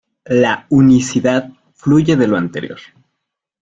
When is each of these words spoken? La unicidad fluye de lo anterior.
La 0.25 0.65
unicidad 0.71 1.51
fluye 1.75 2.15
de 2.15 2.25
lo 2.25 2.35
anterior. 2.35 2.79